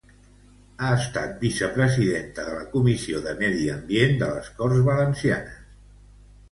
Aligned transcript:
Ha 0.83 0.87
estat 1.01 1.35
vicepresidenta 1.43 2.47
de 2.47 2.57
la 2.61 2.65
Comissió 2.73 3.23
de 3.29 3.37
Medi 3.43 3.69
Ambient 3.77 4.19
de 4.25 4.35
les 4.35 4.53
Corts 4.59 4.85
Valencianes. 4.91 5.63